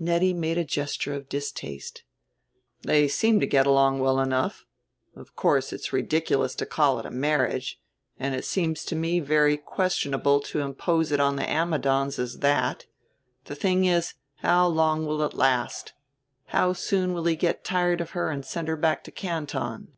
Nettie 0.00 0.32
made 0.34 0.58
a 0.58 0.64
gesture 0.64 1.14
of 1.14 1.28
distaste. 1.28 2.02
"They 2.82 3.06
seem 3.06 3.38
to 3.38 3.46
get 3.46 3.64
along 3.64 4.00
well 4.00 4.18
enough. 4.18 4.64
Of 5.14 5.36
course, 5.36 5.72
it's 5.72 5.92
ridiculous 5.92 6.56
to 6.56 6.66
call 6.66 6.98
it 6.98 7.06
a 7.06 7.12
marriage, 7.12 7.78
and 8.18 8.34
it 8.34 8.44
seems 8.44 8.84
to 8.86 8.96
me 8.96 9.20
very 9.20 9.56
questionable 9.56 10.40
to 10.40 10.58
impose 10.58 11.12
it 11.12 11.20
on 11.20 11.36
the 11.36 11.48
Ammidons 11.48 12.18
as 12.18 12.40
that. 12.40 12.86
The 13.44 13.54
thing 13.54 13.84
is 13.84 14.14
how 14.38 14.66
long 14.66 15.06
will 15.06 15.20
it 15.22 15.34
last, 15.34 15.92
how 16.46 16.72
soon 16.72 17.12
will 17.14 17.26
he 17.26 17.36
get 17.36 17.62
tired 17.62 18.00
of 18.00 18.10
her 18.18 18.30
and 18.32 18.44
send 18.44 18.66
her 18.66 18.76
back 18.76 19.04
to 19.04 19.12
Canton?" 19.12 19.92